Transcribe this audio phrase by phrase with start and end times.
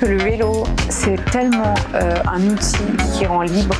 [0.00, 2.78] Que le vélo, c'est tellement euh, un outil
[3.12, 3.76] qui rend libre.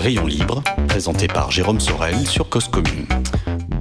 [0.00, 3.06] Rayon libre, présenté par Jérôme Sorel sur Cause Commune.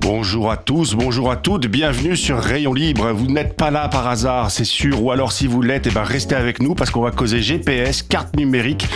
[0.01, 3.11] Bonjour à tous, bonjour à toutes, bienvenue sur Rayon Libre.
[3.11, 6.03] Vous n'êtes pas là par hasard, c'est sûr, ou alors si vous l'êtes, eh ben
[6.03, 8.87] restez avec nous parce qu'on va causer GPS, carte numérique,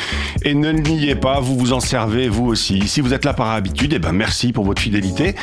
[0.43, 2.87] et ne le niez pas, vous vous en servez vous aussi.
[2.87, 5.34] Si vous êtes là par habitude, eh ben merci pour votre fidélité.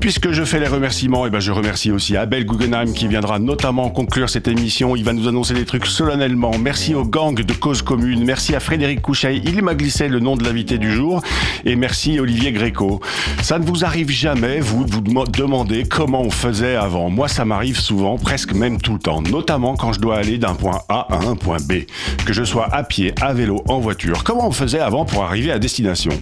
[0.00, 3.90] Puisque je fais les remerciements, et ben je remercie aussi Abel Guggenheim qui viendra notamment
[3.90, 4.94] conclure cette émission.
[4.94, 6.52] Il va nous annoncer des trucs solennellement.
[6.58, 8.24] Merci au gang de Cause Commune.
[8.24, 9.40] Merci à Frédéric Couchet.
[9.44, 11.20] Il m'a glissé le nom de l'invité du jour.
[11.64, 13.00] Et merci Olivier Gréco.
[13.42, 17.10] Ça ne vous arrive jamais, vous, vous demander comment on faisait avant.
[17.10, 19.20] Moi, ça m'arrive souvent, presque même tout le temps.
[19.20, 21.84] Notamment quand je dois aller d'un point A à un point B.
[22.24, 24.22] Que je sois à pied, à vélo, en voiture.
[24.22, 26.12] Comment on faisait avant pour arriver à destination?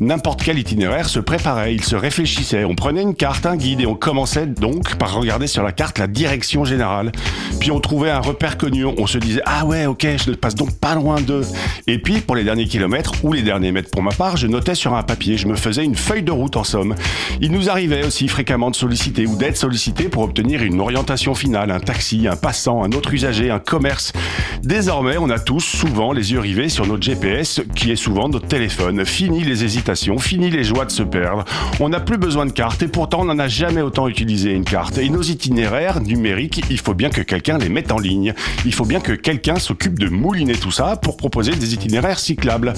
[0.00, 2.64] N'importe quel itinéraire se préparait, il se réfléchissait.
[2.64, 5.98] On prenait une carte, un guide et on commençait donc par regarder sur la carte
[5.98, 7.12] la direction générale.
[7.60, 10.54] Puis on trouvait un repère connu, on se disait ah ouais ok je ne passe
[10.54, 11.42] donc pas loin d'eux.
[11.86, 14.74] Et puis pour les derniers kilomètres ou les derniers mètres pour ma part, je notais
[14.74, 16.94] sur un papier, je me faisais une feuille de route en somme.
[17.42, 21.70] Il nous arrivait aussi fréquemment de solliciter ou d'être sollicité pour obtenir une orientation finale,
[21.72, 24.14] un taxi, un passant, un autre usager, un commerce.
[24.62, 28.48] Désormais on a tous souvent les yeux rivés sur notre GPS qui est souvent notre
[28.48, 29.04] téléphone.
[29.04, 31.44] Fini les hésitations, fini les joies de se perdre.
[31.80, 34.64] On n'a plus besoin de carte et pourtant on n'en a jamais autant utilisé une
[34.64, 34.98] carte.
[34.98, 38.34] Et nos itinéraires numériques, il faut bien que quelqu'un les mette en ligne.
[38.64, 42.72] Il faut bien que quelqu'un s'occupe de mouliner tout ça pour proposer des itinéraires cyclables.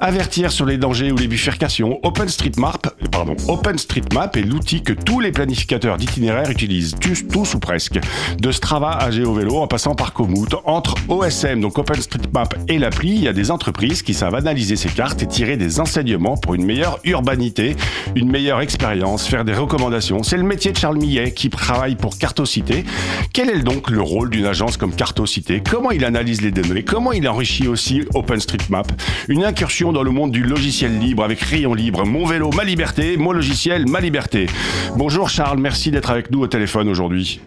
[0.00, 1.98] Avertir sur les dangers ou les bifurcations.
[2.02, 7.98] OpenStreetMap, pardon, OpenStreetMap est l'outil que tous les planificateurs d'itinéraires utilisent, tous, tous ou presque.
[8.38, 10.54] De Strava à GeoVélo en passant par Komoot.
[10.64, 14.88] Entre OSM, donc OpenStreetMap et l'appli, il y a des entreprises qui savent analyser ces
[14.88, 17.76] cartes et tirer des enseignements pour une meilleure urbanité,
[18.14, 19.71] une meilleure expérience, faire des recommandations
[20.22, 22.84] c'est le métier de Charles Millet qui travaille pour Cartocité.
[23.32, 25.62] Quel est donc le rôle d'une agence comme Cartocité?
[25.68, 26.82] Comment il analyse les données?
[26.82, 28.92] Comment il enrichit aussi OpenStreetMap?
[29.28, 32.04] Une incursion dans le monde du logiciel libre avec Rayon Libre.
[32.04, 33.16] Mon vélo, ma liberté.
[33.16, 34.46] Mon logiciel, ma liberté.
[34.98, 37.40] Bonjour Charles, merci d'être avec nous au téléphone aujourd'hui.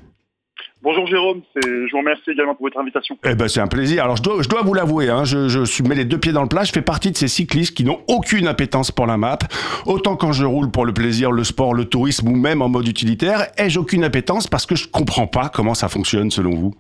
[0.86, 3.18] Bonjour Jérôme, je vous remercie également pour votre invitation.
[3.26, 4.04] Eh ben c'est un plaisir.
[4.04, 6.44] Alors je dois, je dois vous l'avouer, hein, je, je mets les deux pieds dans
[6.44, 6.64] le plat.
[6.64, 9.40] Je fais partie de ces cyclistes qui n'ont aucune appétence pour la map.
[9.88, 12.88] Autant quand je roule pour le plaisir, le sport, le tourisme ou même en mode
[12.88, 16.76] utilitaire, ai-je aucune appétence parce que je comprends pas comment ça fonctionne selon vous?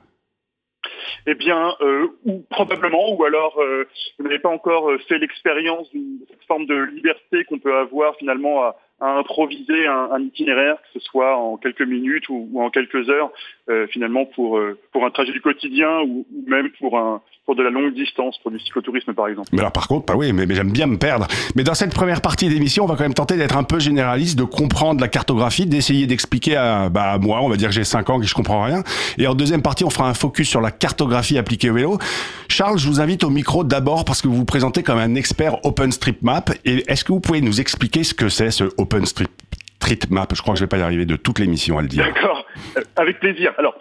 [1.25, 3.87] Eh bien, euh, ou probablement, ou alors euh,
[4.19, 8.65] vous n'avez pas encore euh, fait l'expérience d'une forme de liberté qu'on peut avoir finalement
[8.65, 12.69] à, à improviser un, un, itinéraire, que ce soit en quelques minutes ou, ou en
[12.69, 13.29] quelques heures,
[13.69, 17.55] euh, finalement pour euh, pour un trajet du quotidien ou, ou, même pour un pour
[17.55, 19.49] de la longue distance, pour du cyclotourisme par exemple.
[19.51, 21.27] Mais alors par contre, bah oui, mais, mais j'aime bien me perdre.
[21.55, 24.39] Mais dans cette première partie d'émission, on va quand même tenter d'être un peu généraliste,
[24.39, 28.09] de comprendre la cartographie, d'essayer d'expliquer à, bah, moi, on va dire que j'ai 5
[28.09, 28.83] ans et que je comprends rien.
[29.17, 31.97] Et en deuxième partie, on fera un focus sur la cartographie appliquée au vélo.
[32.47, 35.63] Charles, je vous invite au micro d'abord parce que vous vous présentez comme un expert
[35.65, 36.51] OpenStreetMap.
[36.63, 40.59] Et est-ce que vous pouvez nous expliquer ce que c'est ce OpenStreetMap Je crois que
[40.59, 42.05] je vais pas y arriver de toute l'émission à le dire.
[42.05, 42.45] D'accord,
[42.77, 43.53] euh, avec plaisir.
[43.57, 43.75] Alors,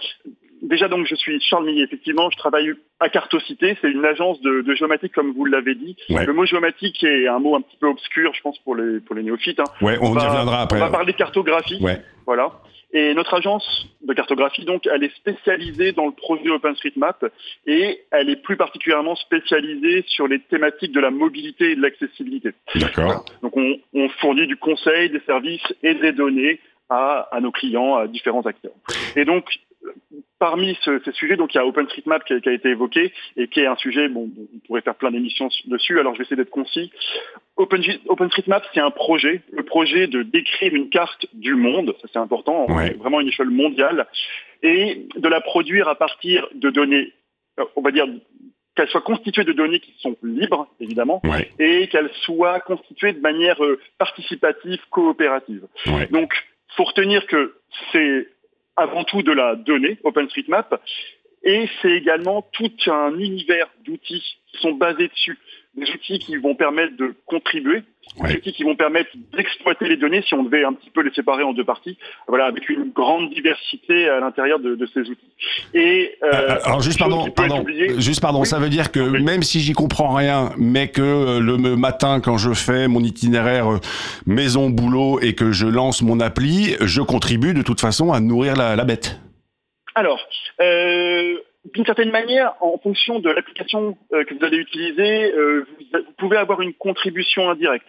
[0.62, 2.70] déjà donc je suis Charles Millet, effectivement, je travaille
[3.00, 5.96] à Cartocité, c'est une agence de, de, géomatique comme vous l'avez dit.
[6.10, 6.24] Ouais.
[6.24, 9.14] Le mot géomatique est un mot un petit peu obscur, je pense pour les pour
[9.14, 9.60] les néophytes.
[9.60, 9.64] Hein.
[9.80, 10.78] Ouais, on, on y reviendra après.
[10.78, 11.78] On va parler cartographie.
[11.80, 12.02] Ouais.
[12.26, 12.50] Voilà.
[12.96, 17.24] Et notre agence de cartographie, donc, elle est spécialisée dans le projet OpenStreetMap
[17.66, 22.52] et elle est plus particulièrement spécialisée sur les thématiques de la mobilité et de l'accessibilité.
[22.76, 23.24] D'accord.
[23.42, 27.96] Donc, on, on, fournit du conseil, des services et des données à, à nos clients,
[27.96, 28.74] à différents acteurs.
[29.16, 29.44] Et donc,
[30.38, 33.12] parmi ce, ces sujets, donc il y a OpenStreetMap qui a, qui a, été évoqué
[33.36, 36.24] et qui est un sujet, bon, on pourrait faire plein d'émissions dessus, alors je vais
[36.24, 36.92] essayer d'être concis.
[37.56, 42.18] Open, OpenStreetMap, c'est un projet, le projet de décrire une carte du monde, ça c'est
[42.18, 42.94] important, ouais.
[42.94, 44.06] vraiment une échelle mondiale,
[44.62, 47.12] et de la produire à partir de données,
[47.76, 48.06] on va dire,
[48.74, 51.50] qu'elle soit constituée de données qui sont libres, évidemment, ouais.
[51.58, 55.66] et qu'elle soit constituée de manière euh, participative, coopérative.
[55.86, 56.08] Ouais.
[56.08, 56.34] Donc,
[56.76, 57.54] faut retenir que
[57.92, 58.26] c'est
[58.76, 60.80] avant tout de la donnée OpenStreetMap
[61.44, 65.38] Et c'est également tout un univers d'outils qui sont basés dessus
[65.76, 67.82] des outils qui vont permettre de contribuer,
[68.22, 71.12] des outils qui vont permettre d'exploiter les données, si on devait un petit peu les
[71.12, 71.98] séparer en deux parties,
[72.28, 75.32] voilà, avec une grande diversité à l'intérieur de, ces outils.
[75.72, 77.64] Et euh, euh, alors juste pardon, pardon,
[77.98, 81.56] juste pardon, ça veut dire que même si j'y comprends rien, mais que euh, le
[81.76, 83.80] matin quand je fais mon itinéraire
[84.26, 88.54] maison boulot et que je lance mon appli, je contribue de toute façon à nourrir
[88.54, 89.18] la, la bête.
[89.94, 90.20] Alors.
[90.60, 91.38] Euh,
[91.72, 96.36] d'une certaine manière, en fonction de l'application euh, que vous allez utiliser, euh, vous, pouvez
[96.36, 97.86] avoir une contribution indirecte.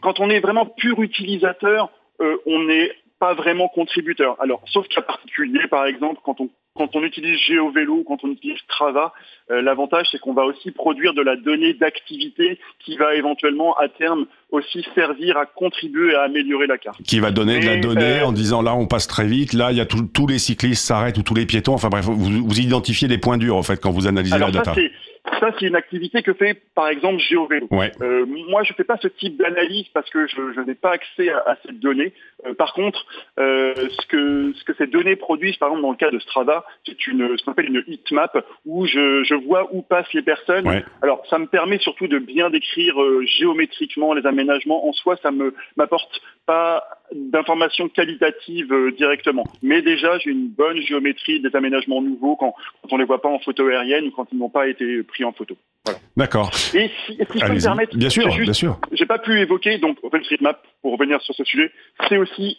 [0.00, 1.90] Quand on est vraiment pur utilisateur,
[2.20, 4.36] euh, on n'est pas vraiment contributeur.
[4.40, 8.58] Alors, sauf cas particulier, par exemple, quand on quand on utilise GeoVélo, quand on utilise
[8.64, 9.12] Strava,
[9.48, 14.26] l'avantage c'est qu'on va aussi produire de la donnée d'activité qui va éventuellement à terme
[14.50, 17.02] aussi servir à contribuer à améliorer la carte.
[17.02, 19.72] Qui va donner de la donnée euh, en disant là on passe très vite, là
[19.72, 21.74] il y a tous les cyclistes s'arrêtent ou tous les piétons.
[21.74, 24.74] Enfin bref, vous, vous identifiez des points durs en fait quand vous analysez la data.
[24.74, 24.80] Ça,
[25.58, 27.68] c'est une activité que fait, par exemple, GeoVélo.
[27.72, 31.30] Euh, moi, je ne fais pas ce type d'analyse parce que je, n'ai pas accès
[31.30, 32.12] à, ces données.
[32.46, 33.04] Euh, par contre,
[33.38, 36.64] euh, ce, que, ce que ces données produisent, par exemple, dans le cas de Strava,
[36.86, 40.84] c'est une, ce qu'on appelle une heatmap où je, je, vois où passent les personnes.
[41.02, 44.86] Alors, ça me permet surtout de bien décrire géométriquement les aménagements.
[44.88, 49.44] En soi, ça me m'apporte pas d'informations qualitatives euh, directement.
[49.62, 53.22] Mais déjà, j'ai une bonne géométrie des aménagements nouveaux quand, quand on ne les voit
[53.22, 55.56] pas en photo aérienne ou quand ils n'ont pas été pris en photo.
[56.16, 56.50] D'accord.
[56.74, 58.78] Et si, je peux me permettre, bien sûr, bien sûr.
[58.92, 61.70] J'ai pas pu évoquer donc OpenStreetMap pour revenir sur ce sujet.
[62.08, 62.58] C'est aussi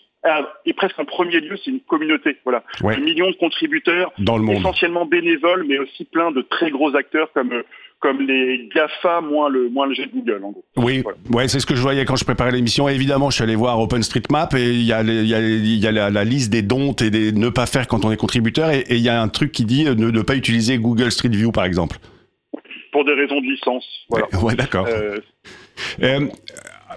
[0.66, 2.38] et presque en premier lieu, c'est une communauté.
[2.44, 2.96] Voilà, ouais.
[2.96, 4.58] des millions de contributeurs, Dans le monde.
[4.58, 7.64] essentiellement bénévoles, mais aussi plein de très gros acteurs comme euh,
[8.06, 10.64] comme les GAFA moins le, moins le de Google, en gros.
[10.78, 12.88] Oui, ouais, c'est ce que je voyais quand je préparais l'émission.
[12.88, 15.88] Évidemment, je suis allé voir OpenStreetMap et il y a, il y a, il y
[15.88, 18.70] a la, liste des dons et des ne pas faire quand on est contributeur.
[18.70, 21.52] Et, il y a un truc qui dit ne, ne pas utiliser Google Street View,
[21.52, 21.98] par exemple.
[22.92, 23.86] Pour des raisons de licence.
[24.10, 24.28] Voilà.
[24.44, 24.86] Ouais, d'accord.
[24.88, 25.18] Euh...
[26.04, 26.28] Euh,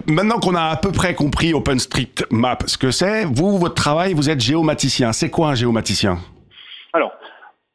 [0.05, 4.29] maintenant qu'on a à peu près compris OpenStreetMap, ce que c'est, vous, votre travail, vous
[4.29, 5.11] êtes géomaticien.
[5.11, 6.19] C'est quoi un géomaticien?
[6.93, 7.13] Alors,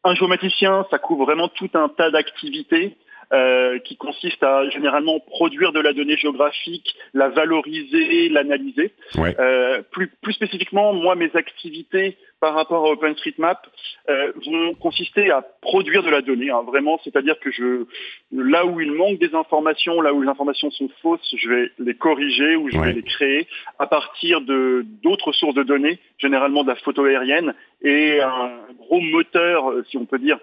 [0.04, 2.96] un géomaticien, ça couvre vraiment tout un tas d'activités
[3.32, 8.92] euh, qui consiste à généralement produire de la donnée géographique, la valoriser, l'analyser.
[9.16, 13.66] Euh, plus, plus spécifiquement, moi, mes activités par rapport à OpenStreetMap
[14.10, 17.86] euh, vont consister à produire de la donnée, hein, vraiment, c'est-à-dire que je,
[18.30, 21.94] là où il manque des informations, là où les informations sont fausses, je vais les
[21.94, 23.48] corriger ou je vais les créer
[23.78, 29.00] à partir de d'autres sources de données, généralement de la photo aérienne, et un gros
[29.00, 30.38] moteur, si on peut dire,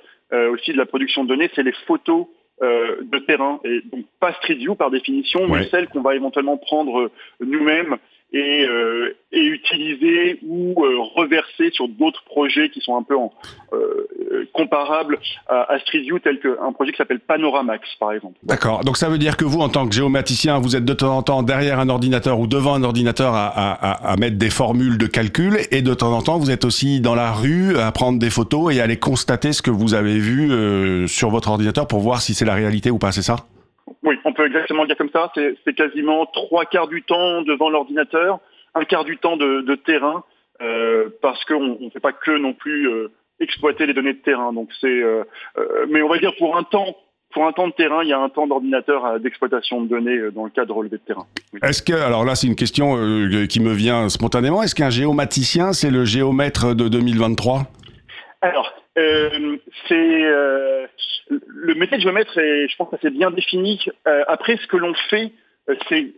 [0.52, 2.26] aussi de la production de données, c'est les photos
[2.62, 6.58] euh, de terrain, et donc pas Street View par définition, mais celle qu'on va éventuellement
[6.58, 7.98] prendre nous-mêmes
[8.34, 13.32] et, euh, et utiliser ou euh, reverser sur d'autres projets qui sont un peu en,
[13.74, 14.08] euh,
[14.54, 18.38] comparables à, à, Street View, tel qu'un projet qui s'appelle Panoramax, par exemple.
[18.44, 18.84] D'accord.
[18.86, 21.24] Donc ça veut dire que vous, en tant que géomaticien, vous êtes de temps en
[21.24, 25.08] temps derrière un ordinateur ou devant un ordinateur à, à, à mettre des formules de
[25.08, 28.30] calcul, et de temps en temps, vous êtes aussi dans la rue à prendre des
[28.30, 32.00] photos et à aller constater ce que vous avez vu euh, sur votre ordinateur pour
[32.00, 33.36] voir si c'est la réalité ou pas, c'est ça?
[34.42, 35.32] Peut exactement dire comme ça.
[35.36, 38.40] C'est quasiment trois quarts du temps devant l'ordinateur,
[38.76, 40.24] un quart du temps de, terrain,
[40.62, 44.54] euh, parce qu'on ne fait pas que non plus euh, exploiter les données de terrain.
[44.54, 45.24] Donc c'est, euh,
[45.90, 46.96] mais on va dire pour un temps.
[47.34, 50.44] Pour un temps de terrain, il y a un temps d'ordinateur d'exploitation de données dans
[50.44, 51.26] le cas de relevé de terrain.
[51.64, 52.98] Est-ce que, alors là, c'est une question
[53.48, 54.62] qui me vient spontanément.
[54.62, 57.62] Est-ce qu'un géomaticien, c'est le géomètre de 2023
[58.42, 59.58] Alors, euh,
[59.88, 60.86] c'est euh,
[61.30, 63.80] le métier de géomètre, et je pense que c'est bien défini.
[64.08, 65.32] Euh, après, ce que l'on fait,
[65.88, 66.14] c'est,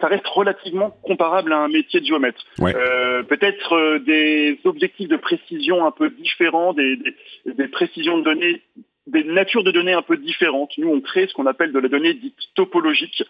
[0.00, 2.42] ça reste relativement comparable à un métier de géomètre.
[2.56, 7.14] peut-être des objectifs de précision un peu différents, des, des,
[7.52, 8.62] des, précisions de données,
[9.06, 10.70] des natures de données un peu différentes.
[10.78, 13.22] Nous, on crée ce qu'on appelle de la donnée dite topologique,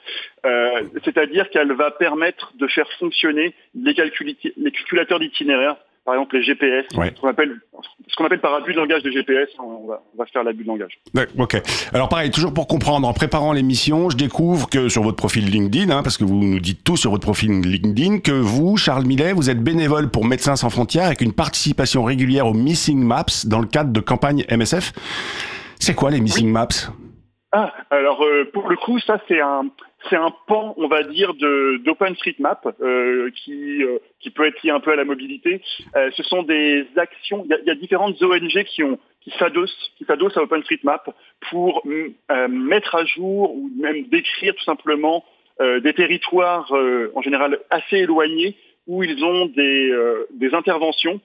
[1.04, 3.94] c'est-à-dire qu'elle va permettre de faire fonctionner les,
[4.56, 7.60] les calculateurs d'itinéraire par exemple les GPS, ce qu'on appelle,
[8.16, 10.68] qu'on appelle par abus de langage de GPS, on va, on va faire l'abus de
[10.68, 10.98] langage.
[11.38, 11.60] Ok.
[11.92, 15.90] Alors pareil, toujours pour comprendre, en préparant l'émission, je découvre que sur votre profil LinkedIn,
[15.90, 19.32] hein, parce que vous nous dites tout sur votre profil LinkedIn, que vous, Charles Millet,
[19.32, 23.60] vous êtes bénévole pour Médecins sans frontières avec une participation régulière aux Missing Maps dans
[23.60, 24.92] le cadre de campagne MSF.
[25.80, 26.92] C'est quoi les Missing Maps?
[27.52, 29.66] Ah, alors euh, pour le coup, ça c'est un
[30.08, 34.70] c'est un pan, on va dire, de d'OpenStreetMap euh, qui euh, qui peut être lié
[34.70, 35.62] un peu à la mobilité.
[35.96, 37.44] Euh, ce sont des actions.
[37.44, 41.08] Il y, a, différentes ONG qui ont qui s'adossent à OpenStreetMap
[41.50, 41.82] pour
[42.48, 45.24] mettre à jour ou même décrire tout simplement
[45.58, 46.70] des territoires
[47.14, 48.54] en général assez éloignés
[48.86, 51.20] où ils ont des interventions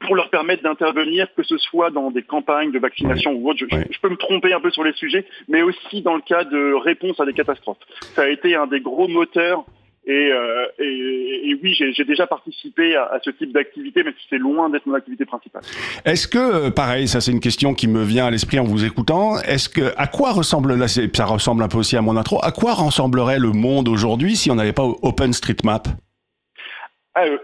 [0.00, 3.60] pour leur permettre d'intervenir, que ce soit dans des campagnes de vaccination ou autre.
[3.60, 6.44] Je, je, peux me tromper un peu sur les sujets, mais aussi dans le cas
[6.44, 7.78] de réponse à des catastrophes.
[8.14, 9.64] Ça a été un des gros moteurs
[10.06, 14.38] et, euh, et, et, oui, j'ai déjà participé à, à ce type d'activité, mais c'est
[14.38, 15.62] loin d'être mon activité principale.
[16.06, 18.84] Est-ce que, euh, pareil, ça c'est une question qui me vient à l'esprit en vous
[18.84, 22.40] écoutant, est-ce que, à quoi ressemble, là ça ressemble un peu aussi à mon intro,
[22.42, 25.88] à quoi ressemblerait le monde aujourd'hui si on n'avait pas OpenStreetMap?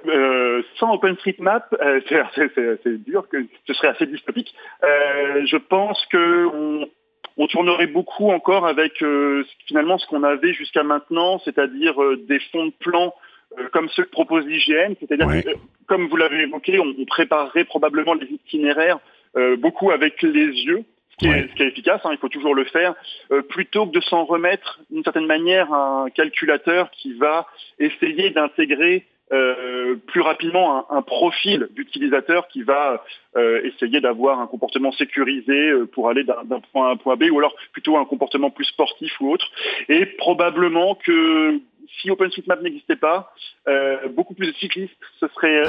[0.06, 2.00] Euh, sans OpenStreetMap, euh,
[2.82, 4.54] c'est dur, que ce serait assez dystopique.
[4.84, 6.88] Euh, je pense que on,
[7.36, 12.40] on tournerait beaucoup encore avec euh, finalement ce qu'on avait jusqu'à maintenant, c'est-à-dire euh, des
[12.52, 13.14] fonds de plan
[13.58, 15.50] euh, comme ceux que propose l'IGN, c'est-à-dire que,
[15.86, 18.98] comme vous l'avez évoqué, on, on préparerait probablement les itinéraires
[19.36, 21.40] euh, beaucoup avec les yeux, ce qui, Ouais.
[21.40, 22.94] est, ce qui est efficace, hein, il faut toujours le faire,
[23.30, 27.46] euh, plutôt que de s'en remettre d'une certaine manière à un calculateur qui va
[27.78, 33.04] essayer d'intégrer euh, plus rapidement un, un profil d'utilisateur qui va
[33.36, 37.16] euh, essayer d'avoir un comportement sécurisé euh, pour aller d'un point A à un point
[37.16, 39.50] B, ou alors plutôt un comportement plus sportif ou autre.
[39.88, 41.60] Et probablement que
[42.00, 43.32] si OpenStreetMap n'existait pas,
[43.68, 45.64] euh, beaucoup plus de cyclistes se seraient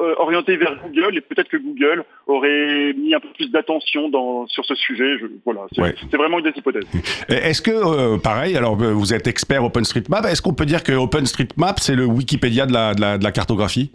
[0.00, 4.10] euh, orientés vers Google et peut-être que Google aurait mis un peu plus d'attention
[4.46, 5.18] sur ce sujet.
[5.18, 5.94] Je, voilà, c'est Ouais.
[6.12, 6.84] vraiment une des hypothèses.
[7.28, 10.92] Est-ce que, euh, pareil, alors euh, vous êtes expert OpenStreetMap, est-ce qu'on peut dire que
[10.92, 13.90] OpenStreetMap c'est le Wikipédia de la, de la, de la cartographie?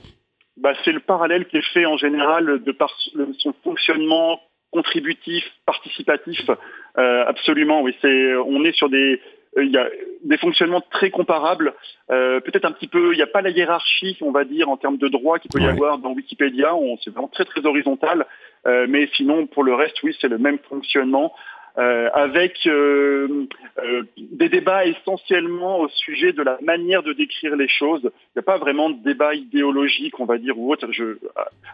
[0.57, 2.89] Bah, c'est le parallèle qui est fait en général de par
[3.39, 4.39] son fonctionnement
[4.72, 6.41] contributif, participatif.
[6.98, 7.95] Euh, absolument, oui.
[8.01, 9.22] C'est, on est sur des,
[9.62, 9.88] il y a
[10.24, 11.74] des fonctionnements très comparables.
[12.10, 14.77] Euh, peut-être un petit peu, il n'y a pas la hiérarchie, on va dire, en
[14.77, 15.72] termes de droit qu'il peut y Ouais.
[15.72, 16.74] avoir dans Wikipédia.
[17.03, 18.25] C'est vraiment très très horizontal.
[18.65, 21.33] Euh, mais sinon, pour le reste, oui, c'est le même fonctionnement.
[21.80, 23.48] Euh, avec euh,
[23.84, 28.01] euh, des débats essentiellement au sujet de la manière de décrire les choses.
[28.03, 30.88] Il n'y a pas vraiment de débat idéologique, on va dire, ou autre.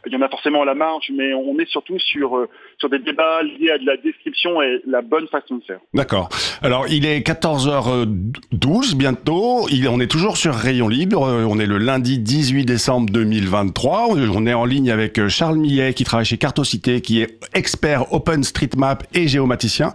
[0.05, 2.99] Il y en a forcément à la marge, mais on est surtout sur, sur des
[2.99, 5.79] débats liés à de la description et la bonne façon de faire.
[5.93, 6.29] D'accord.
[6.61, 9.67] Alors, il est 14h12 bientôt.
[9.89, 11.23] On est toujours sur Rayon Libre.
[11.23, 14.07] On est le lundi 18 décembre 2023.
[14.11, 19.03] On est en ligne avec Charles Millet qui travaille chez Cartocité, qui est expert OpenStreetMap
[19.13, 19.88] et géomaticien.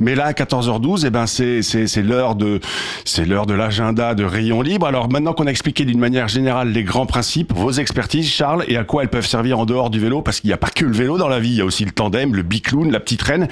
[0.00, 2.60] Mais là, à 14h12, eh ben, c'est, l'heure de,
[3.04, 4.86] c'est l'heure de l'agenda de Rayon Libre.
[4.86, 8.76] Alors, maintenant qu'on a expliqué d'une manière générale les grands principes, vos expertises, Charles, et
[8.76, 10.84] à quoi elles peuvent servir en dehors du vélo, parce qu'il n'y a pas que
[10.84, 11.50] le vélo dans la vie.
[11.50, 13.48] Il y a aussi le tandem, le bicloun, la petite reine.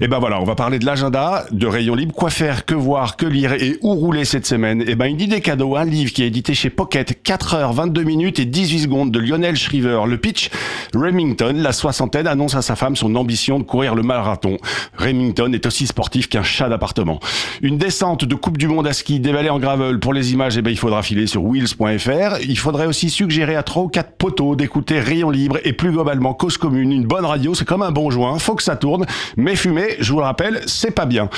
[0.00, 2.14] Et ben voilà, on va parler de l'agenda de Rayon Libre.
[2.14, 4.82] Quoi faire, que voir, que lire et où rouler cette semaine?
[4.86, 8.02] Et ben une idée cadeau, un livre qui est édité chez Pocket, 4 heures, 22
[8.02, 10.00] minutes et 18 secondes de Lionel Shriver.
[10.06, 10.50] Le pitch,
[10.94, 14.56] Remington, la soixantaine, annonce à sa femme son ambition de courir le marathon.
[14.96, 17.20] Remington est aussi sportif qu'un chat d'appartement.
[17.62, 19.98] Une descente de Coupe du Monde à ski, des vallées en gravel.
[19.98, 22.40] Pour les images, eh ben, il faudra filer sur wheels.fr.
[22.42, 26.34] Il faudrait aussi suggérer à trois ou quatre poteaux d'écouter Rayon Libre et plus globalement
[26.34, 26.92] Cause Commune.
[26.92, 28.38] Une bonne radio, c'est comme un bon joint.
[28.38, 29.06] Faut que ça tourne.
[29.36, 31.28] Mais fumer, je vous le rappelle, c'est pas bien.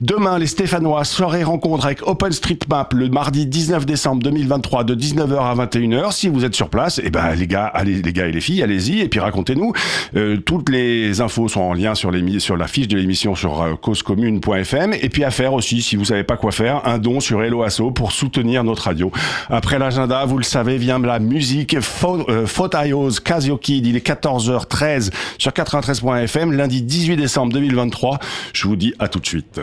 [0.00, 5.54] Demain, les Stéphanois, soirée rencontre avec OpenStreetMap le mardi 19 décembre 2023 de 19h à
[5.66, 6.12] 21h.
[6.12, 8.62] Si vous êtes sur place, eh ben, les gars, allez, les gars et les filles,
[8.62, 9.72] allez-y et puis racontez-nous.
[10.16, 14.94] Euh, toutes les infos sont en lien sur, sur la fiche de l'émission euh, causecommune.fm
[14.94, 17.62] et puis à faire aussi, si vous savez pas quoi faire, un don sur Hello
[17.62, 19.10] Asso pour soutenir notre radio.
[19.48, 23.86] Après l'agenda, vous le savez, vient la musique Fo- euh, Casio Kid.
[23.86, 28.18] Il est 14h13 sur 93.fm, lundi 18 décembre 2023.
[28.52, 29.60] Je vous dis à tout de suite.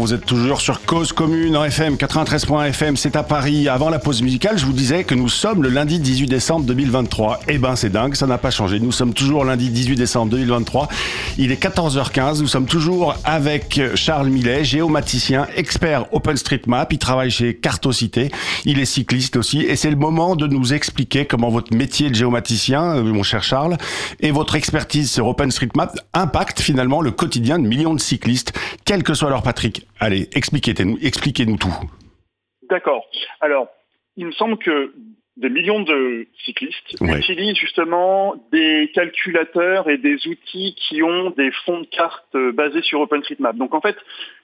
[0.00, 3.68] Vous êtes toujours sur Cause Commune en FM 93.fm, c'est à Paris.
[3.68, 7.40] Avant la pause musicale, je vous disais que nous sommes le lundi 18 décembre 2023.
[7.48, 8.80] Eh ben c'est dingue, ça n'a pas changé.
[8.80, 10.88] Nous sommes toujours lundi 18 décembre 2023.
[11.36, 16.90] Il est 14h15, nous sommes toujours avec Charles Millet, géomaticien, expert OpenStreetMap.
[16.92, 18.30] Il travaille chez Cartocité,
[18.64, 22.14] il est cycliste aussi et c'est le moment de nous expliquer comment votre métier de
[22.14, 23.76] géomaticien, euh, mon cher Charles,
[24.20, 28.54] et votre expertise sur OpenStreetMap impactent finalement le quotidien de millions de cyclistes
[28.86, 29.86] quel que soit leur Patrick.
[30.00, 31.74] Allez, expliquez-nous expliquez tout.
[32.70, 33.04] D'accord.
[33.40, 33.68] Alors,
[34.16, 34.94] il me semble que
[35.36, 41.80] des millions de cyclistes utilisent justement des calculateurs et des outils qui ont des fonds
[41.80, 43.56] de cartes euh, basés sur OpenStreetMap.
[43.56, 43.96] Donc en fait,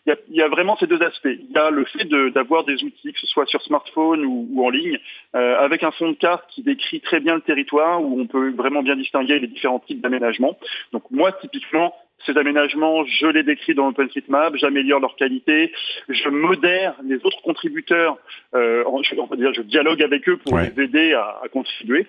[0.07, 1.27] il y, a, vraiment ces deux aspects.
[1.27, 4.71] Il y a le fait d'avoir des outils, que ce soit sur smartphone ou, en
[4.71, 4.99] ligne,
[5.35, 8.53] euh, avec un fond de carte qui décrit très bien le territoire, où on peut
[8.53, 10.57] vraiment bien distinguer les différents types d'aménagements.
[10.93, 11.93] Donc moi, typiquement,
[12.25, 15.73] ces aménagements, je les décris dans OpenStreetMap, j'améliore leur qualité,
[16.09, 18.17] je modère les autres contributeurs,
[18.55, 22.07] euh, je, dire, je dialogue avec eux pour les aider à, à, contribuer.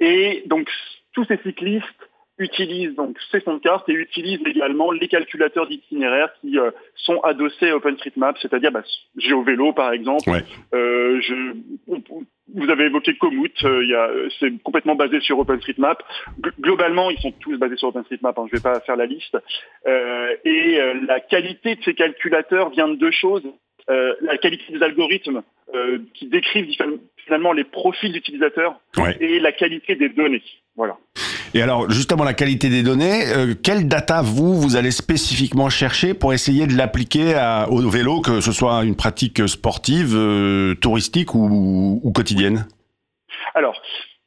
[0.00, 0.70] Et donc,
[1.12, 6.32] tous ces cyclistes utilisent donc ces fonds de cartes et utilisent également les calculateurs d'itinéraires
[6.40, 8.82] qui euh, sont adossés à OpenStreetMap, c'est-à-dire bah,
[9.16, 10.30] GeoVélo par exemple.
[10.74, 11.54] Euh, je,
[12.54, 16.02] vous avez évoqué Komoot, euh, c'est complètement basé sur OpenStreetMap.
[16.60, 19.36] globalement, ils sont tous basés sur OpenStreetMap, hein, je ne vais pas faire la liste.
[19.86, 23.44] Euh, et euh, la qualité de ces calculateurs vient de deux choses.
[23.88, 25.42] la qualité des algorithmes
[26.14, 26.66] qui décrivent
[27.26, 28.80] finalement les profils d'utilisateurs
[29.20, 30.42] et la qualité des données.
[30.76, 30.96] Voilà.
[31.54, 36.12] Et alors, justement, la qualité des données, euh, quelle data, vous, vous allez spécifiquement chercher
[36.12, 37.34] pour essayer de l'appliquer
[37.70, 42.66] au vélo, que ce soit une pratique sportive, euh, touristique ou, ou, quotidienne?
[43.54, 43.80] Alors,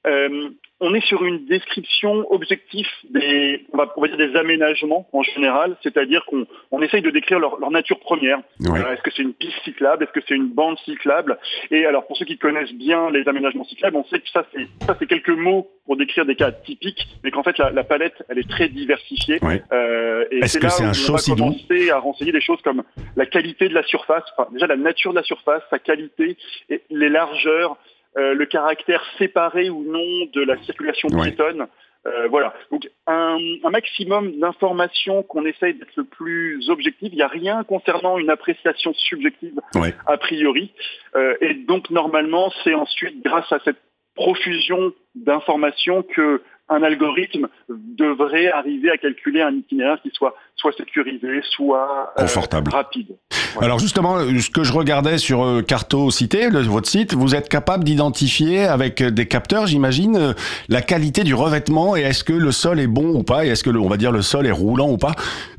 [0.07, 0.49] euh,
[0.81, 6.25] on est sur une description objective des, on va, dire des aménagements en général, c'est-à-dire
[6.25, 8.39] qu'on on essaye de décrire leur, nature première.
[8.59, 10.03] Est-ce que c'est une piste cyclable?
[10.03, 11.37] Est-ce que c'est une bande cyclable?
[11.69, 14.67] Et alors, pour ceux qui connaissent bien les aménagements cyclables, on sait que ça, c'est
[14.85, 18.39] ça, c'est quelques mots pour décrire des cas typiques, mais qu'en fait, la, palette, elle
[18.39, 19.39] est très diversifiée.
[19.71, 22.83] Euh, et c'est là où on va commencer à renseigner des choses comme
[23.15, 26.37] la qualité de la surface, enfin, déjà la nature de la surface, sa qualité,
[26.69, 27.77] et les largeurs,
[28.17, 31.67] euh, le caractère séparé ou non de la circulation piétonne.
[32.07, 32.53] Euh, voilà.
[32.71, 33.37] Donc un,
[33.69, 37.09] maximum d'informations qu'on essaye d'être le plus objectif.
[37.11, 39.59] Il n'y a rien concernant une appréciation subjective
[40.07, 40.71] a priori.
[41.15, 43.79] Euh, et donc normalement, c'est ensuite grâce à cette
[44.15, 51.41] profusion d'informations que un algorithme devrait arriver à calculer un itinéraire qui soit soit sécurisé,
[51.43, 53.15] soit confortable, rapide.
[53.61, 57.83] Alors justement, ce que je regardais sur euh, Carto Cité, votre site, vous êtes capable
[57.83, 60.33] d'identifier avec des capteurs, j'imagine, euh,
[60.67, 63.63] la qualité du revêtement et est-ce que le sol est bon ou pas et est-ce
[63.63, 65.13] que le, on va dire le sol est roulant ou pas?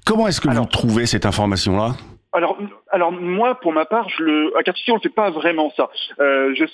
[0.05, 1.95] Comment est-ce que vous trouvez cette information-là?
[2.33, 2.59] Alors,
[2.91, 5.89] alors moi, pour ma part, je le, à Carto on ne fait pas vraiment ça.
[6.21, 6.65] Euh, je,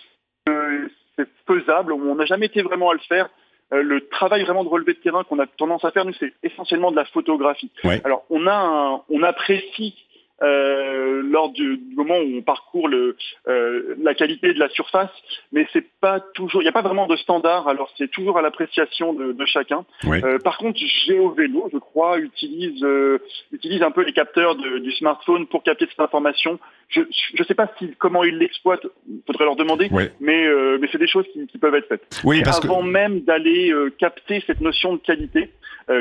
[1.16, 1.92] c'est faisable.
[1.92, 3.28] On n'a jamais été vraiment à le faire.
[3.70, 6.90] Le travail vraiment de relevé de terrain qu'on a tendance à faire, nous, c'est essentiellement
[6.90, 7.70] de la photographie.
[8.04, 9.94] Alors, on a, on apprécie
[10.42, 13.16] euh, lors du, moment où on parcourt le,
[13.48, 15.10] euh, la qualité de la surface,
[15.52, 17.68] mais c'est pas toujours, il n'y a pas vraiment de standard.
[17.68, 19.84] Alors c'est toujours à l'appréciation de, de, chacun.
[20.04, 23.18] Euh, par contre, GeoVélo, je crois, utilise euh,
[23.52, 26.58] utilise un peu les capteurs de, du smartphone pour capter cette information.
[26.88, 28.86] Je ne sais pas si, comment ils l'exploitent,
[29.26, 29.88] faudrait leur demander,
[30.20, 32.20] mais euh, mais c'est des choses qui, qui, peuvent être faites.
[32.24, 35.50] Oui, parce avant même d'aller capter cette notion de qualité,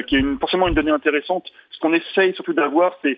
[0.07, 3.17] qui est une, forcément une donnée intéressante, ce qu'on essaye surtout d'avoir, c'est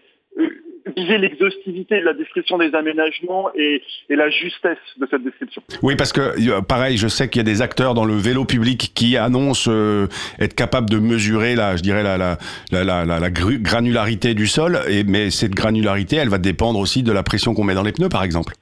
[0.96, 5.62] viser l'exhaustivité de la description des aménagements et, la justesse de cette description.
[5.84, 8.92] Oui, parce que pareil, je sais qu'il y a des acteurs dans le vélo public
[8.96, 10.08] qui annoncent euh,
[10.40, 12.38] être capables de mesurer la, je dirais la, la,
[12.72, 17.22] la, la, granularité du sol, et, mais cette granularité, elle va dépendre aussi de la
[17.22, 18.54] pression qu'on met dans les pneus, par exemple.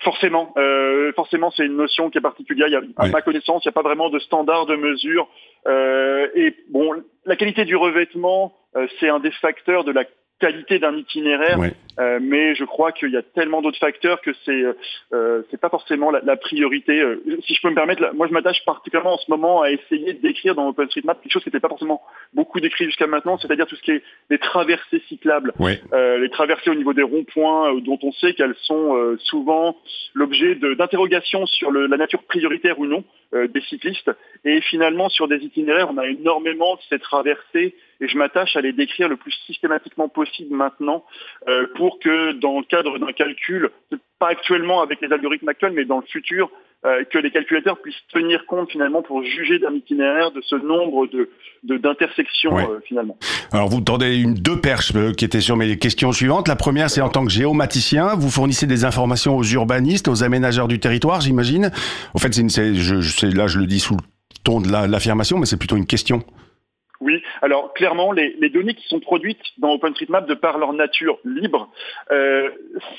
[0.00, 2.68] Forcément, euh, forcément, c'est une notion qui est particulière.
[2.68, 5.28] Il y a, à ma connaissance, il n'y a pas vraiment de standard de mesure.
[5.66, 6.94] Euh, et bon,
[7.26, 8.54] la qualité du revêtement,
[8.98, 10.04] c'est un des facteurs de la
[10.40, 11.58] qualité d'un itinéraire,
[12.00, 14.64] euh, mais je crois qu'il y a tellement d'autres facteurs que c'est
[15.12, 16.98] euh, c'est pas forcément la, priorité.
[17.00, 20.14] Euh, si je peux me permettre, moi je m'attache particulièrement en ce moment à essayer
[20.14, 22.00] de décrire dans OpenStreetMap quelque chose qui n'était pas forcément
[22.32, 25.52] beaucoup décrit jusqu'à maintenant, c'est-à-dire tout ce qui est les traversées cyclables,
[25.92, 29.76] les traversées au niveau des ronds-points, dont on sait qu'elles sont souvent
[30.14, 34.10] l'objet d'interrogations sur le, la nature prioritaire ou non des cyclistes,
[34.44, 38.60] et finalement sur des itinéraires, on a énormément de ces traversées et je m'attache à
[38.60, 41.04] les décrire le plus systématiquement possible maintenant
[41.48, 43.70] euh, pour que dans le cadre d'un calcul,
[44.18, 46.50] pas actuellement avec les algorithmes actuels, mais dans le futur,
[46.86, 51.06] euh, que les calculateurs puissent tenir compte finalement pour juger d'un itinéraire de ce nombre
[51.06, 51.28] de
[51.62, 53.18] d'intersections euh, finalement.
[53.52, 56.48] Alors vous tendez une deux perches euh, qui étaient sur mes questions suivantes.
[56.48, 60.68] La première, c'est en tant que géomaticien, vous fournissez des informations aux urbanistes, aux aménageurs
[60.68, 61.70] du territoire, j'imagine.
[62.14, 64.00] En fait, c'est là, je le dis sous le
[64.42, 66.22] ton de la- l'affirmation, mais c'est plutôt une question.
[67.00, 71.18] Oui, alors clairement, les, les données qui sont produites dans OpenStreetMap, de par leur nature
[71.24, 71.70] libre,
[72.10, 72.50] euh,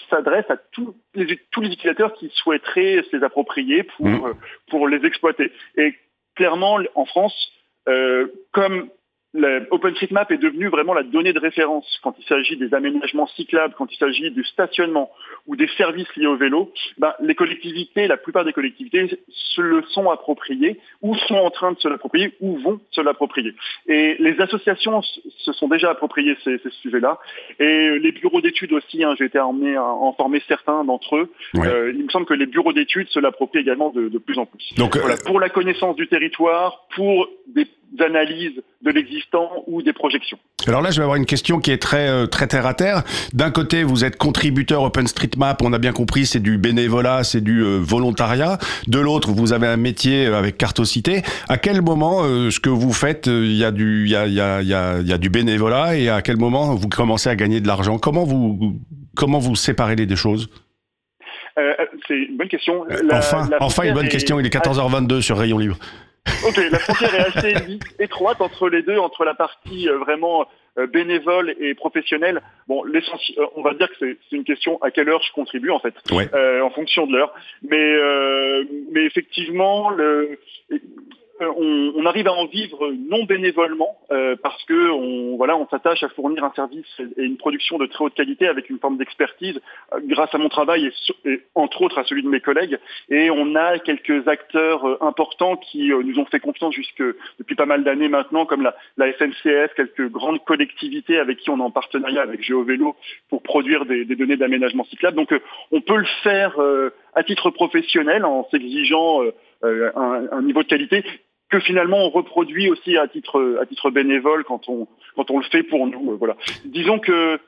[0.10, 4.26] s'adressent à tous les, tous les utilisateurs qui souhaiteraient se les approprier pour, Mhm.
[4.26, 4.34] euh,
[4.70, 5.52] pour les exploiter.
[5.78, 5.94] Et
[6.36, 7.52] clairement, en France,
[7.88, 8.90] euh, comme
[9.34, 13.92] OpenStreetMap est devenu vraiment la donnée de référence quand il s'agit des aménagements cyclables, quand
[13.92, 15.10] il s'agit du stationnement
[15.48, 19.84] ou des services liés au vélo, ben, les collectivités, la plupart des collectivités se le
[19.90, 23.54] sont appropriés ou sont en train de se l'approprier ou vont se l'approprier.
[23.88, 27.20] Et les associations se sont déjà appropriées ces, ces sujets-là.
[27.60, 31.32] Et les bureaux d'études aussi, hein, j'ai été amené à en former certains d'entre eux.
[31.54, 31.68] Ouais.
[31.68, 34.46] Euh, il me semble que les bureaux d'études se l'approprient également de, de plus en
[34.46, 34.74] plus.
[34.76, 37.66] Donc, euh, Voilà, pour la connaissance du territoire, pour des
[38.00, 40.38] analyses de l'existant ou des projections.
[40.68, 43.04] Alors là, je vais avoir une question qui est très euh, très terre à terre.
[43.34, 47.62] D'un côté, vous êtes contributeur OpenStreetMap, on a bien compris, c'est du bénévolat, c'est du
[47.64, 48.58] euh, volontariat.
[48.88, 51.22] De l'autre, vous avez un métier euh, avec Cartocité.
[51.50, 54.34] À quel moment ce que vous faites, il y a du il y a il
[54.34, 56.88] y a il y a, il y a du bénévolat et à quel moment vous
[56.88, 57.98] commencez à gagner de l'argent?
[57.98, 58.80] Comment vous
[59.16, 60.50] comment vous séparez les deux choses?
[61.60, 61.74] Euh,
[62.08, 62.86] c'est une bonne question.
[62.86, 64.40] La- Enfin, la enfin une bonne question.
[64.40, 65.78] Il est 14h22 sur Rayon Libre.
[66.48, 70.88] Ok, la frontière est assez étroite entre les deux, entre la partie euh, vraiment euh,
[70.88, 72.42] bénévole et professionnelle.
[72.68, 75.72] Bon, l'essentiel, euh, on va dire que c'est une question à quelle heure je contribue
[75.72, 76.30] en fait, Ouais.
[76.34, 77.34] euh, en fonction de l'heure.
[77.64, 80.40] Mais euh, mais effectivement, le,
[81.42, 86.04] on, on arrive à en vivre non bénévolement euh, parce que on voilà, on s'attache
[86.04, 86.86] à fournir un service
[87.18, 89.60] et une production de très haute qualité avec une forme d'expertise
[89.94, 90.92] euh, grâce à mon travail
[91.26, 92.78] et, entre autres à celui de mes collègues.
[93.10, 97.04] Et on a quelques acteurs euh, importants qui euh, nous ont fait confiance jusque
[97.40, 101.58] depuis pas mal d'années maintenant, comme la, la SNCF, quelques grandes collectivités avec qui on
[101.58, 102.96] est en partenariat avec GeoVélo
[103.30, 105.18] pour produire des, des données d'aménagement cyclable.
[105.18, 105.34] Donc
[105.72, 106.60] on peut le faire
[107.16, 109.22] à titre professionnel en s'exigeant
[109.64, 111.04] un, un niveau de qualité
[111.52, 115.44] que finalement on reproduit aussi à titre à titre bénévole quand on quand on le
[115.46, 116.12] fait pour nous.
[116.14, 116.36] euh, Voilà.
[116.66, 117.40] Disons que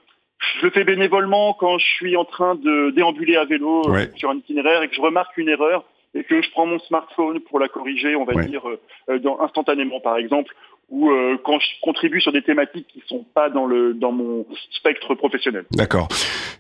[0.60, 4.10] je le fais bénévolement quand je suis en train de déambuler à vélo euh, Ouais.
[4.16, 5.86] sur un itinéraire et que je remarque une erreur
[6.16, 8.46] et que je prends mon smartphone pour la corriger, on va Ouais.
[8.46, 10.54] dire euh, euh, dans, instantanément par exemple,
[10.90, 14.46] ou euh, quand je contribue sur des thématiques qui sont pas dans le dans mon
[14.72, 15.66] spectre professionnel.
[15.72, 16.08] D'accord.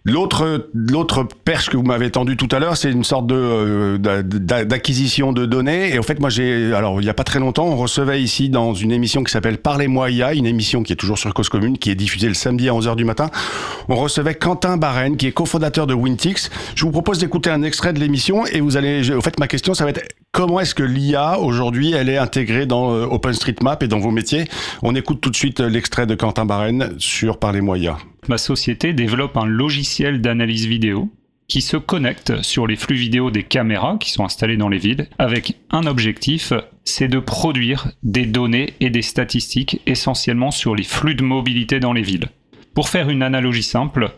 [0.05, 3.97] L'autre, l'autre perche que vous m'avez tendue tout à l'heure, c'est une sorte de euh,
[3.97, 5.93] d'a- d'a- d'acquisition de données.
[5.93, 8.49] Et en fait, moi, j'ai, alors il y a pas très longtemps, on recevait ici
[8.49, 11.77] dans une émission qui s'appelle Parlez-moi IA, une émission qui est toujours sur Cause Commune,
[11.77, 13.29] qui est diffusée le samedi à 11h du matin.
[13.87, 16.49] On recevait Quentin Barren, qui est cofondateur de Wintix.
[16.75, 19.47] Je vous propose d'écouter un extrait de l'émission et vous allez, je- en fait, ma
[19.47, 20.01] question, ça va être
[20.33, 24.45] comment est-ce que l'IA aujourd'hui, elle est intégrée dans euh, OpenStreetMap et dans vos métiers?
[24.81, 27.97] On écoute tout de suite euh, l'extrait de Quentin Barren sur Parlez-moi IA.
[28.27, 31.09] Ma société développe un logiciel d'analyse vidéo
[31.47, 35.07] qui se connecte sur les flux vidéo des caméras qui sont installées dans les villes
[35.19, 36.51] avec un objectif,
[36.83, 41.93] c'est de produire des données et des statistiques essentiellement sur les flux de mobilité dans
[41.93, 42.29] les villes.
[42.73, 44.09] Pour faire une analogie simple,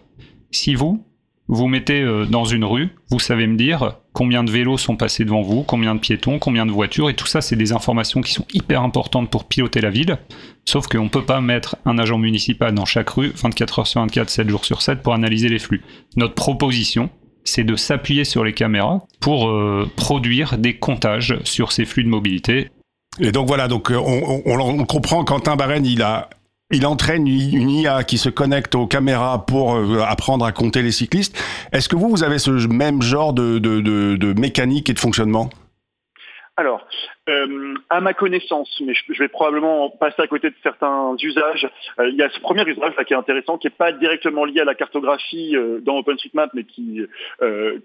[0.52, 1.04] si vous,
[1.48, 5.26] vous mettez euh, dans une rue, vous savez me dire combien de vélos sont passés
[5.26, 8.34] devant vous, combien de piétons, combien de voitures, et tout ça, c'est des informations qui
[8.34, 10.18] sont hyper importantes pour piloter la ville.
[10.66, 14.02] Sauf qu'on ne peut pas mettre un agent municipal dans chaque rue 24 heures sur
[14.02, 15.82] 24, 7 jours sur 7 pour analyser les flux.
[16.16, 17.10] Notre proposition,
[17.44, 22.10] c'est de s'appuyer sur les caméras pour euh, produire des comptages sur ces flux de
[22.10, 22.70] mobilité.
[23.20, 26.30] Et donc voilà, donc euh, on, comprend Quentin Barren, il a
[26.72, 30.92] il entraîne une IA qui se connecte aux caméras pour euh, apprendre à compter les
[30.92, 31.38] cyclistes.
[31.72, 35.50] Est-ce que vous, vous avez ce même genre de, de, de, mécanique et de fonctionnement?
[36.58, 36.88] Alors,
[37.28, 42.10] euh, à ma connaissance, mais je, vais probablement passer à côté de certains usages, euh,
[42.10, 44.62] il y a ce premier usage là qui est intéressant, qui n'est pas directement lié
[44.62, 47.02] à la cartographie dans OpenStreetMap, mais qui,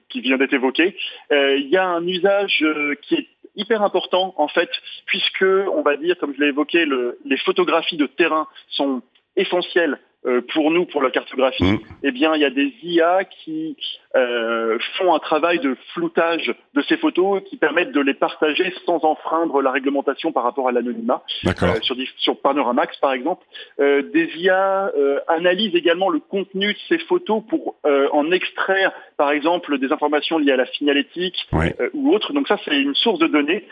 [0.09, 0.97] qui vient d'être évoqué.
[1.31, 2.65] Il y a un usage
[3.03, 4.71] qui est hyper important en fait,
[5.07, 9.03] puisque on va dire, comme je l'ai évoqué, le, les photographies de terrain sont
[9.37, 11.65] essentielles euh, pour nous, pour la cartographie.
[11.65, 11.79] Mmh.
[12.03, 13.75] Eh bien, il y a des IA qui
[14.15, 19.03] euh, font un travail de floutage de ces photos qui permettent de les partager sans
[19.03, 21.23] enfreindre la réglementation par rapport à l'anonymat.
[21.43, 21.71] D'accord.
[21.71, 23.47] Euh, sur, sur Panoramax, par exemple.
[23.79, 24.93] Des IA
[25.27, 30.53] analysent également le contenu de ces photos pour en extraire, par exemple, des informations liées
[30.53, 31.49] à la signalétique
[31.95, 32.35] ou autre.
[32.35, 33.65] Donc ça, c'est une source de données.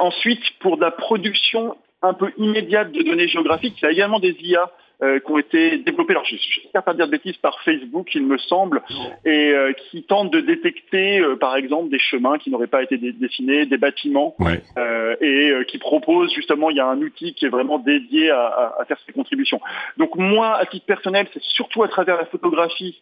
[0.00, 4.18] Ensuite, pour de la production un peu immédiate de données géographiques, il y a également
[4.18, 4.70] des IA
[5.02, 8.22] euh, qui ont été développés, alors je j'espère pas dire de bêtises, par Facebook, il
[8.24, 8.82] me semble,
[9.24, 12.96] et euh, qui tentent de détecter, euh, par exemple, des chemins qui n'auraient pas été
[12.96, 14.62] dessinés, des bâtiments, Ouais.
[14.78, 18.46] euh, et qui proposent justement, il y a un outil qui est vraiment dédié à,
[18.46, 19.60] à- à faire ces contributions.
[19.98, 23.00] Donc moi, à titre personnel, c'est surtout à travers la photographie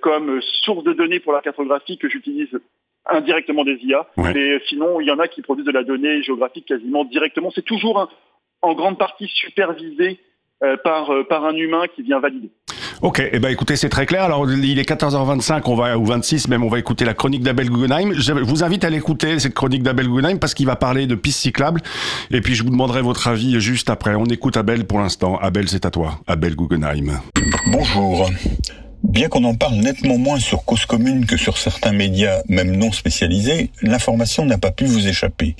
[0.00, 2.48] comme source de données pour la cartographie que j'utilise
[3.06, 4.04] indirectement des IA.
[4.16, 4.32] Ouais.
[4.34, 7.52] Mais sinon, il y en a qui produisent de la donnée géographique quasiment directement.
[7.54, 8.08] C'est toujours un-
[8.62, 10.18] en grande partie supervisé
[10.84, 12.50] par, euh, par un humain qui vient valider.
[13.02, 14.24] Ok, eh ben écoutez, c'est très clair.
[14.24, 17.70] Alors il est 14h25, on va ou 26 même, on va écouter la chronique d'Abel
[17.70, 18.12] Guggenheim.
[18.12, 21.40] Je vous invite à l'écouter cette chronique d'Abel Guggenheim parce qu'il va parler de pistes
[21.40, 21.80] cyclables.
[22.30, 24.14] Et puis je vous demanderai votre avis juste après.
[24.14, 25.38] On écoute Abel pour l'instant.
[25.38, 26.20] Abel, c'est à toi.
[26.26, 27.20] Abel Guggenheim.
[27.66, 28.28] Bonjour.
[29.10, 32.92] Bien qu'on en parle nettement moins sur cause commune que sur certains médias, même non
[32.92, 35.56] spécialisés, l'information n'a pas pu vous échapper.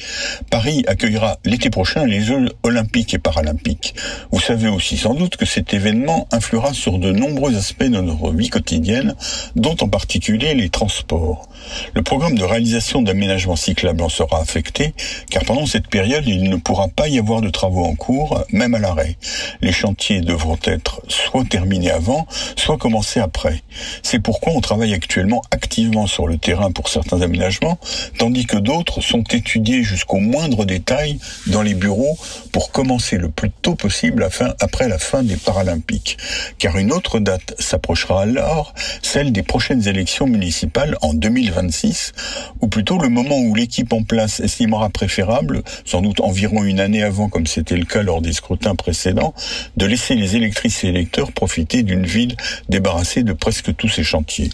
[0.50, 3.96] Paris accueillera l'été prochain les Jeux olympiques et paralympiques.
[4.30, 8.30] Vous savez aussi sans doute que cet événement influera sur de nombreux aspects de notre
[8.30, 9.16] vie quotidienne,
[9.56, 11.48] dont en particulier les transports.
[11.94, 14.94] Le programme de réalisation d'aménagements cyclables en sera affecté,
[15.30, 18.74] car pendant cette période, il ne pourra pas y avoir de travaux en cours, même
[18.74, 19.16] à l'arrêt.
[19.60, 23.62] Les chantiers devront être soit terminés avant, soit commencés après.
[24.02, 27.78] C'est pourquoi on travaille actuellement activement sur le terrain pour certains aménagements,
[28.18, 32.18] tandis que d'autres sont étudiés jusqu'au moindre détail dans les bureaux
[32.52, 34.28] pour commencer le plus tôt possible
[34.60, 36.16] après la fin des Paralympiques.
[36.58, 41.14] Car une autre date s'approchera alors, celle des prochaines élections municipales en
[41.50, 42.12] 2026,
[42.60, 47.02] ou plutôt le moment où l'équipe en place estimera préférable, sans doute environ une année
[47.02, 49.34] avant comme c'était le cas lors des scrutins précédents,
[49.76, 52.36] de laisser les électrices et électeurs profiter d'une ville
[52.68, 54.50] débarrassée de presque tous ses chantiers.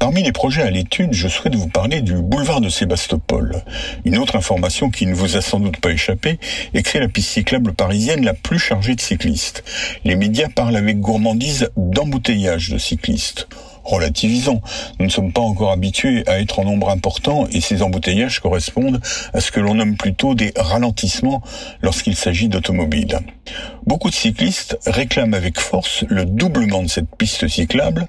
[0.00, 3.62] Parmi les projets à l'étude, je souhaite vous parler du boulevard de Sébastopol.
[4.04, 6.38] Une autre information qui ne vous a sans doute pas échappé
[6.72, 9.62] est que c'est la piste cyclable parisienne la plus chargée de cyclistes.
[10.04, 13.46] Les médias parlent avec gourmandise d'embouteillage de cyclistes.
[13.84, 14.60] Relativisons,
[14.98, 19.00] nous ne sommes pas encore habitués à être en nombre important et ces embouteillages correspondent
[19.32, 21.42] à ce que l'on nomme plutôt des ralentissements
[21.82, 23.18] lorsqu'il s'agit d'automobiles.
[23.86, 28.06] Beaucoup de cyclistes réclament avec force le doublement de cette piste cyclable.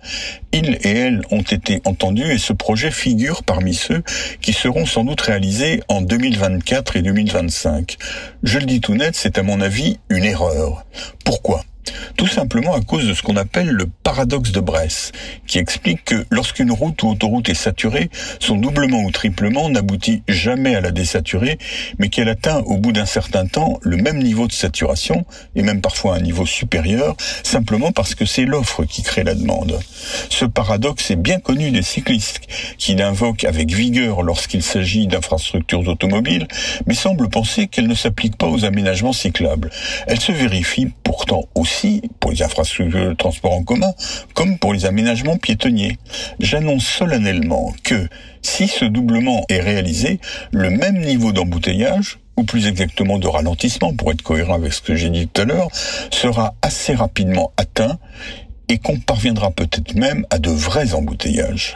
[0.53, 4.01] Ils et elles ont été entendus et ce projet figure parmi ceux
[4.41, 7.97] qui seront sans doute réalisés en 2024 et 2025.
[8.43, 10.85] Je le dis tout net, c'est à mon avis une erreur.
[11.25, 11.63] Pourquoi?
[12.17, 15.11] Tout simplement à cause de ce qu'on appelle le paradoxe de Bresse,
[15.47, 20.75] qui explique que lorsqu'une route ou autoroute est saturée, son doublement ou triplement n'aboutit jamais
[20.75, 21.57] à la désaturer,
[21.99, 25.81] mais qu'elle atteint au bout d'un certain temps le même niveau de saturation, et même
[25.81, 29.79] parfois un niveau supérieur, simplement parce que c'est l'offre qui crée la demande.
[30.29, 32.41] Ce paradoxe est bien connu des cyclistes,
[32.77, 36.47] qui l'invoquent avec vigueur lorsqu'il s'agit d'infrastructures automobiles,
[36.85, 39.69] mais semblent penser qu'elle ne s'applique pas aux aménagements cyclables.
[40.07, 41.74] Elle se vérifie pourtant aussi
[42.19, 43.93] pour les infrastructures de transport en commun
[44.33, 45.97] comme pour les aménagements piétonniers.
[46.39, 48.07] J'annonce solennellement que
[48.41, 50.19] si ce doublement est réalisé,
[50.51, 54.95] le même niveau d'embouteillage ou plus exactement de ralentissement, pour être cohérent avec ce que
[54.95, 55.69] j'ai dit tout à l'heure,
[56.11, 57.97] sera assez rapidement atteint
[58.69, 61.75] et qu'on parviendra peut-être même à de vrais embouteillages.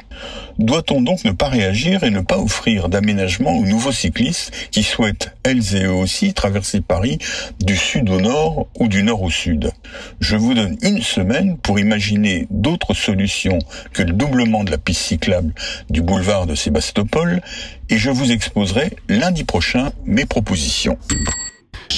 [0.57, 5.31] Doit-on donc ne pas réagir et ne pas offrir d'aménagement aux nouveaux cyclistes qui souhaitent,
[5.43, 7.17] elles et eux aussi, traverser Paris
[7.61, 9.71] du sud au nord ou du nord au sud?
[10.19, 13.59] Je vous donne une semaine pour imaginer d'autres solutions
[13.93, 15.53] que le doublement de la piste cyclable
[15.89, 17.41] du boulevard de Sébastopol
[17.89, 20.97] et je vous exposerai lundi prochain mes propositions.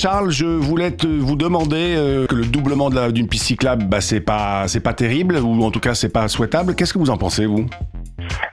[0.01, 4.19] Charles, je voulais te, vous demander euh, que le doublement d'une piste cyclable, bah, c'est
[4.19, 6.73] pas, pas terrible, ou en tout cas c'est pas souhaitable.
[6.73, 7.67] Qu'est-ce que vous en pensez, vous?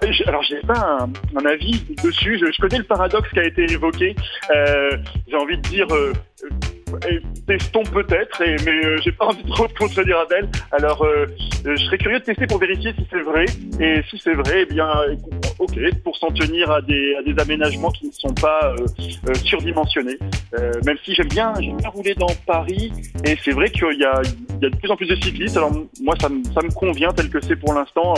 [0.05, 2.39] Euh, Alors, j'ai pas un, avis dessus.
[2.39, 4.15] Je, connais le paradoxe qui a été évoqué.
[4.55, 4.91] Euh,
[5.27, 5.87] j'ai envie de dire,
[7.47, 10.49] testons peut-être, mais euh, j'ai pas envie de trop contredire Abel.
[10.73, 11.27] Alors, euh,
[11.67, 13.47] euh, je serais curieux de tester pour vérifier si c'est vrai.
[13.81, 14.89] Et si c'est vrai, eh bien,
[15.59, 18.75] ok, pour s'en tenir à des, aménagements qui ne sont pas
[19.45, 20.19] surdimensionnés.
[20.85, 22.93] Même si j'aime bien, j'aime bien rouler dans Paris,
[23.25, 24.21] et c'est vrai qu'il y a,
[24.61, 25.57] de plus en plus de cyclistes.
[25.57, 25.71] Alors,
[26.03, 28.15] moi, ça me, convient tel que c'est pour l'instant.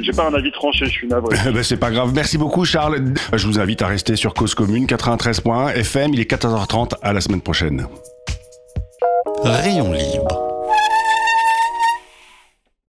[0.00, 1.36] J'ai pas un avis tranché, je suis navré.
[1.52, 2.12] ben, C'est pas grave.
[2.14, 3.14] Merci beaucoup, Charles.
[3.32, 6.12] Je vous invite à rester sur Cause Commune 93.1 FM.
[6.12, 6.94] Il est 14h30.
[7.02, 7.40] À la semaine
[9.44, 10.51] Rayon libre